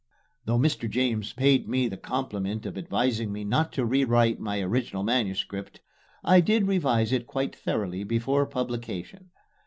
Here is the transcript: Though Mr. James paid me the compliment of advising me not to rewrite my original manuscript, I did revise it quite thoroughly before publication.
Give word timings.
Though 0.45 0.57
Mr. 0.57 0.89
James 0.89 1.31
paid 1.31 1.69
me 1.69 1.87
the 1.87 1.95
compliment 1.95 2.65
of 2.65 2.75
advising 2.75 3.31
me 3.31 3.43
not 3.43 3.71
to 3.73 3.85
rewrite 3.85 4.39
my 4.39 4.59
original 4.61 5.03
manuscript, 5.03 5.79
I 6.23 6.41
did 6.41 6.65
revise 6.67 7.13
it 7.13 7.27
quite 7.27 7.55
thoroughly 7.55 8.03
before 8.03 8.47
publication. 8.47 9.29